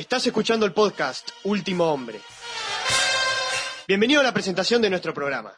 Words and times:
Estás 0.00 0.26
escuchando 0.26 0.64
el 0.64 0.72
podcast 0.72 1.28
Último 1.44 1.84
Hombre. 1.92 2.20
Bienvenido 3.86 4.22
a 4.22 4.24
la 4.24 4.32
presentación 4.32 4.80
de 4.80 4.88
nuestro 4.88 5.12
programa. 5.12 5.52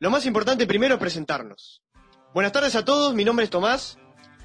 Lo 0.00 0.10
más 0.10 0.26
importante 0.26 0.66
primero 0.66 0.94
es 0.94 1.00
presentarnos. 1.00 1.80
Buenas 2.34 2.50
tardes 2.50 2.74
a 2.74 2.84
todos, 2.84 3.14
mi 3.14 3.24
nombre 3.24 3.44
es 3.44 3.50
Tomás. 3.50 3.98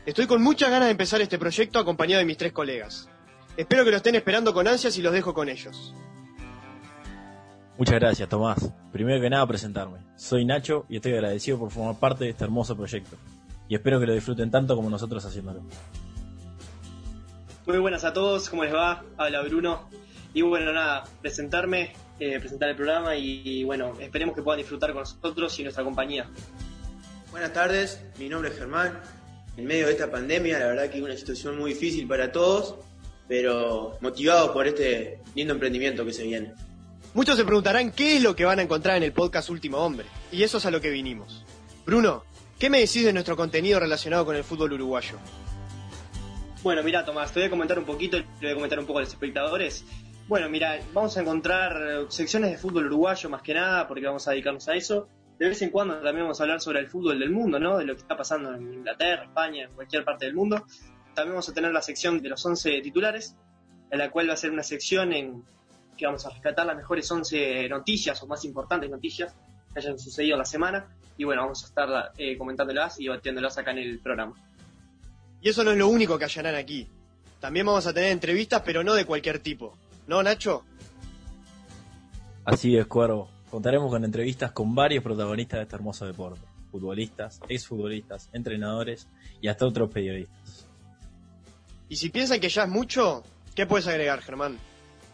Estoy 0.05 0.27
con 0.27 0.43
muchas 0.43 0.69
ganas 0.69 0.85
de 0.85 0.91
empezar 0.91 1.19
este 1.19 1.39
proyecto 1.39 1.79
acompañado 1.79 2.19
de 2.19 2.25
mis 2.25 2.37
tres 2.37 2.53
colegas. 2.53 3.09
Espero 3.57 3.83
que 3.83 3.89
lo 3.89 3.97
estén 3.97 4.13
esperando 4.13 4.53
con 4.53 4.67
ansias 4.67 4.95
y 4.99 5.01
los 5.01 5.11
dejo 5.11 5.33
con 5.33 5.49
ellos. 5.49 5.91
Muchas 7.79 7.95
gracias, 7.95 8.29
Tomás. 8.29 8.71
Primero 8.91 9.19
que 9.19 9.31
nada, 9.31 9.47
presentarme. 9.47 9.97
Soy 10.15 10.45
Nacho 10.45 10.85
y 10.89 10.97
estoy 10.97 11.13
agradecido 11.13 11.57
por 11.57 11.71
formar 11.71 11.95
parte 11.95 12.25
de 12.25 12.29
este 12.29 12.43
hermoso 12.43 12.77
proyecto. 12.77 13.17
Y 13.67 13.73
espero 13.73 13.99
que 13.99 14.05
lo 14.05 14.13
disfruten 14.13 14.51
tanto 14.51 14.75
como 14.75 14.91
nosotros 14.91 15.25
haciéndolo. 15.25 15.63
Muy 17.65 17.79
buenas 17.79 18.03
a 18.03 18.13
todos, 18.13 18.47
¿cómo 18.47 18.63
les 18.63 18.75
va? 18.75 19.03
Habla 19.17 19.41
Bruno. 19.41 19.89
Y 20.35 20.43
bueno, 20.43 20.71
nada, 20.71 21.03
presentarme, 21.19 21.93
eh, 22.19 22.39
presentar 22.39 22.69
el 22.69 22.75
programa 22.75 23.15
y, 23.15 23.41
y, 23.43 23.63
bueno, 23.63 23.93
esperemos 23.99 24.35
que 24.35 24.43
puedan 24.43 24.59
disfrutar 24.59 24.93
con 24.93 24.99
nosotros 24.99 25.59
y 25.59 25.63
nuestra 25.63 25.83
compañía. 25.83 26.29
Buenas 27.31 27.53
tardes, 27.53 28.03
mi 28.19 28.29
nombre 28.29 28.51
es 28.51 28.57
Germán. 28.57 29.01
En 29.57 29.65
medio 29.65 29.87
de 29.87 29.93
esta 29.93 30.11
pandemia, 30.11 30.59
la 30.59 30.67
verdad 30.67 30.91
que 30.91 30.99
es 30.99 31.03
una 31.03 31.17
situación 31.17 31.57
muy 31.57 31.73
difícil 31.73 32.07
para 32.07 32.31
todos, 32.31 32.75
pero 33.27 33.97
motivados 33.99 34.51
por 34.51 34.67
este 34.67 35.21
lindo 35.33 35.55
emprendimiento 35.55 36.05
que 36.05 36.13
se 36.13 36.23
viene. 36.23 36.53
Muchos 37.15 37.35
se 37.35 37.45
preguntarán 37.45 37.91
qué 37.93 38.17
es 38.17 38.21
lo 38.21 38.35
que 38.35 38.45
van 38.45 38.59
a 38.59 38.61
encontrar 38.61 38.97
en 38.97 39.03
el 39.03 39.11
podcast 39.11 39.49
Último 39.49 39.79
Hombre, 39.79 40.05
y 40.31 40.43
eso 40.43 40.59
es 40.59 40.65
a 40.67 40.71
lo 40.71 40.81
que 40.81 40.91
vinimos. 40.91 41.43
Bruno, 41.83 42.25
¿qué 42.59 42.69
me 42.69 42.79
decís 42.79 43.05
de 43.05 43.13
nuestro 43.13 43.35
contenido 43.35 43.79
relacionado 43.79 44.23
con 44.23 44.35
el 44.35 44.43
fútbol 44.43 44.73
uruguayo? 44.73 45.17
Bueno, 46.65 46.81
mira, 46.81 47.05
Tomás, 47.05 47.31
te 47.31 47.41
voy 47.41 47.45
a 47.45 47.49
comentar 47.51 47.77
un 47.77 47.85
poquito, 47.85 48.17
te 48.17 48.47
voy 48.47 48.49
a 48.49 48.55
comentar 48.55 48.79
un 48.79 48.87
poco 48.87 48.97
a 48.97 49.01
los 49.03 49.09
espectadores. 49.09 49.85
Bueno, 50.27 50.49
mira, 50.49 50.79
vamos 50.93 51.15
a 51.15 51.21
encontrar 51.21 52.07
secciones 52.09 52.49
de 52.49 52.57
fútbol 52.57 52.87
uruguayo 52.87 53.29
más 53.29 53.43
que 53.43 53.53
nada, 53.53 53.87
porque 53.87 54.03
vamos 54.07 54.27
a 54.27 54.31
dedicarnos 54.31 54.67
a 54.67 54.73
eso. 54.73 55.07
De 55.37 55.47
vez 55.47 55.61
en 55.61 55.69
cuando 55.69 55.93
también 55.97 56.23
vamos 56.23 56.39
a 56.39 56.43
hablar 56.43 56.59
sobre 56.59 56.79
el 56.79 56.87
fútbol 56.87 57.19
del 57.19 57.29
mundo, 57.29 57.59
¿no? 57.59 57.77
De 57.77 57.85
lo 57.85 57.93
que 57.93 58.01
está 58.01 58.17
pasando 58.17 58.51
en 58.55 58.73
Inglaterra, 58.73 59.25
España, 59.25 59.65
en 59.65 59.73
cualquier 59.73 60.03
parte 60.03 60.25
del 60.25 60.33
mundo. 60.33 60.65
También 61.13 61.33
vamos 61.33 61.47
a 61.47 61.53
tener 61.53 61.71
la 61.71 61.83
sección 61.83 62.19
de 62.19 62.29
los 62.29 62.43
11 62.43 62.81
titulares, 62.81 63.35
en 63.91 63.99
la 63.99 64.09
cual 64.09 64.27
va 64.27 64.33
a 64.33 64.37
ser 64.37 64.49
una 64.49 64.63
sección 64.63 65.13
en 65.13 65.43
que 65.95 66.07
vamos 66.07 66.25
a 66.25 66.31
rescatar 66.31 66.65
las 66.65 66.77
mejores 66.77 67.11
11 67.11 67.69
noticias 67.69 68.23
o 68.23 68.25
más 68.25 68.43
importantes 68.43 68.89
noticias 68.89 69.35
que 69.71 69.81
hayan 69.81 69.99
sucedido 69.99 70.35
la 70.35 70.45
semana. 70.45 70.87
Y 71.15 71.25
bueno, 71.25 71.43
vamos 71.43 71.63
a 71.63 71.67
estar 71.67 72.11
eh, 72.17 72.35
comentándolas 72.39 72.99
y 72.99 73.07
batiéndolas 73.07 73.55
acá 73.55 73.69
en 73.69 73.77
el 73.77 73.99
programa. 73.99 74.33
Y 75.41 75.49
eso 75.49 75.63
no 75.63 75.71
es 75.71 75.77
lo 75.77 75.87
único 75.87 76.17
que 76.17 76.25
hallarán 76.25 76.55
aquí. 76.55 76.87
También 77.39 77.65
vamos 77.65 77.85
a 77.85 77.93
tener 77.93 78.11
entrevistas, 78.11 78.61
pero 78.65 78.83
no 78.83 78.93
de 78.93 79.05
cualquier 79.05 79.39
tipo. 79.39 79.77
¿No, 80.07 80.23
Nacho? 80.23 80.63
Así 82.43 82.77
es, 82.77 82.87
Cuervo. 82.87 83.29
Contaremos 83.49 83.89
con 83.89 84.03
entrevistas 84.03 84.51
con 84.51 84.75
varios 84.75 85.03
protagonistas 85.03 85.59
de 85.59 85.63
este 85.63 85.75
hermoso 85.75 86.05
deporte. 86.05 86.41
Futbolistas, 86.71 87.39
exfutbolistas, 87.47 88.29
entrenadores 88.33 89.07
y 89.41 89.47
hasta 89.47 89.65
otros 89.65 89.91
periodistas. 89.91 90.67
Y 91.87 91.95
si 91.95 92.09
piensan 92.09 92.39
que 92.39 92.49
ya 92.49 92.63
es 92.63 92.69
mucho, 92.69 93.23
¿qué 93.53 93.65
puedes 93.65 93.87
agregar, 93.87 94.21
Germán? 94.21 94.57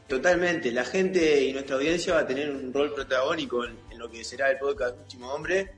Totalmente, 0.07 0.71
la 0.71 0.83
gente 0.83 1.43
y 1.43 1.53
nuestra 1.53 1.75
audiencia 1.75 2.15
va 2.15 2.21
a 2.21 2.27
tener 2.27 2.49
un 2.51 2.73
rol 2.73 2.93
protagónico 2.93 3.65
en, 3.65 3.77
en, 3.91 3.99
lo 3.99 4.09
que 4.09 4.23
será 4.23 4.49
el 4.49 4.57
podcast 4.57 4.97
Último 4.99 5.31
Hombre, 5.33 5.73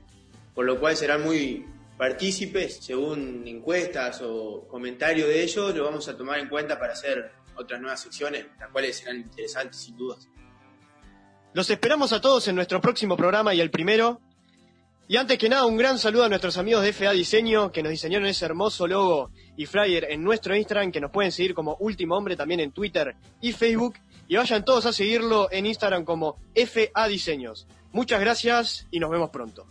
por 0.54 0.64
lo 0.64 0.80
cual 0.80 0.96
serán 0.96 1.22
muy 1.22 1.64
partícipes, 1.96 2.78
según 2.82 3.46
encuestas 3.46 4.20
o 4.22 4.66
comentarios 4.68 5.28
de 5.28 5.42
ellos, 5.42 5.74
lo 5.74 5.84
vamos 5.84 6.08
a 6.08 6.16
tomar 6.16 6.38
en 6.38 6.48
cuenta 6.48 6.78
para 6.78 6.92
hacer 6.92 7.32
otras 7.56 7.80
nuevas 7.80 8.00
secciones, 8.00 8.46
las 8.58 8.70
cuales 8.70 8.96
serán 8.96 9.18
interesantes 9.18 9.80
sin 9.80 9.96
dudas. 9.96 10.28
Los 11.52 11.70
esperamos 11.70 12.12
a 12.12 12.20
todos 12.20 12.48
en 12.48 12.56
nuestro 12.56 12.80
próximo 12.80 13.16
programa 13.16 13.54
y 13.54 13.60
el 13.60 13.70
primero. 13.70 14.20
Y 15.06 15.18
antes 15.18 15.38
que 15.38 15.48
nada, 15.48 15.66
un 15.66 15.76
gran 15.76 15.98
saludo 15.98 16.24
a 16.24 16.28
nuestros 16.28 16.56
amigos 16.56 16.82
de 16.82 16.92
FA 16.92 17.12
Diseño 17.12 17.70
que 17.70 17.82
nos 17.82 17.90
diseñaron 17.90 18.26
ese 18.26 18.46
hermoso 18.46 18.86
logo 18.88 19.30
y 19.56 19.66
flyer 19.66 20.06
en 20.10 20.24
nuestro 20.24 20.56
Instagram, 20.56 20.90
que 20.90 21.00
nos 21.00 21.12
pueden 21.12 21.30
seguir 21.30 21.54
como 21.54 21.76
Último 21.78 22.16
Hombre 22.16 22.36
también 22.36 22.60
en 22.60 22.72
Twitter 22.72 23.14
y 23.40 23.52
Facebook. 23.52 23.94
Y 24.26 24.36
vayan 24.36 24.64
todos 24.64 24.86
a 24.86 24.92
seguirlo 24.92 25.48
en 25.52 25.66
Instagram 25.66 26.04
como 26.04 26.38
FA 26.54 27.06
Diseños. 27.06 27.68
Muchas 27.92 28.18
gracias 28.18 28.88
y 28.90 28.98
nos 28.98 29.10
vemos 29.10 29.30
pronto. 29.30 29.66